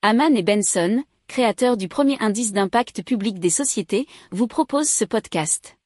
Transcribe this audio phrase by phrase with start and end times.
[0.00, 5.76] Haman et Benson, créateurs du premier indice d'impact public des sociétés, vous proposent ce podcast.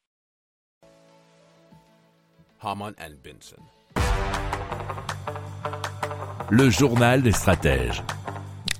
[2.60, 3.56] Haman and Benson.
[6.50, 8.02] Le journal des stratèges.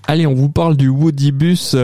[0.07, 1.77] Allez, on vous parle du Woody Bus.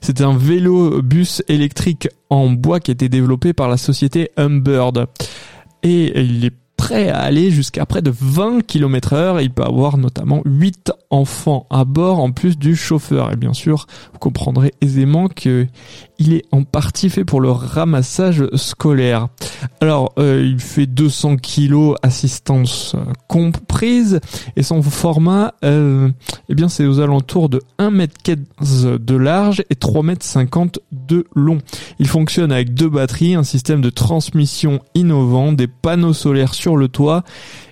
[0.00, 5.06] C'est un vélo bus électrique en bois qui a été développé par la société Humbird.
[5.84, 9.40] Et il est prêt à aller jusqu'à près de 20 km heure.
[9.40, 13.32] Il peut avoir notamment 8 enfants à bord en plus du chauffeur.
[13.32, 15.66] Et bien sûr, vous comprendrez aisément que
[16.18, 19.28] il est en partie fait pour le ramassage scolaire.
[19.80, 24.20] Alors, euh, il fait 200 kg assistance euh, comprise
[24.56, 26.10] et son format, euh,
[26.48, 31.58] eh bien, c'est aux alentours de 1m15 de large et 3m50 de long.
[31.98, 36.88] Il fonctionne avec deux batteries, un système de transmission innovant, des panneaux solaires sur le
[36.88, 37.24] toit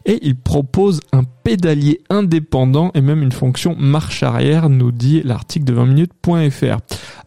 [0.06, 5.64] et il propose un pédalier indépendant et même une fonction marche arrière, nous dit l'article
[5.64, 6.80] de 20minutes.fr.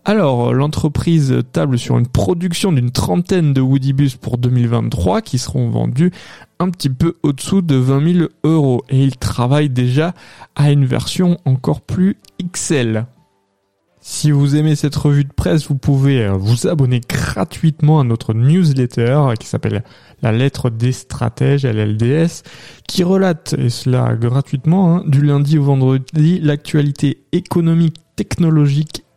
[0.10, 6.14] Alors, l'entreprise table sur une production d'une trentaine de Woodybus pour 2023 qui seront vendus
[6.59, 10.14] un petit peu au-dessous de 20 000 euros et il travaille déjà
[10.56, 13.06] à une version encore plus XL.
[14.00, 19.34] Si vous aimez cette revue de presse, vous pouvez vous abonner gratuitement à notre newsletter
[19.38, 19.84] qui s'appelle
[20.22, 22.44] La lettre des stratèges, LLDS,
[22.88, 29.03] qui relate, et cela gratuitement, hein, du lundi au vendredi, l'actualité économique, technologique,